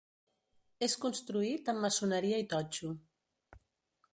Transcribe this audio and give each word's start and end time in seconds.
És 0.87 0.95
construït 1.03 1.69
amb 1.73 1.85
maçoneria 1.85 2.41
i 2.45 2.47
totxo. 2.55 2.91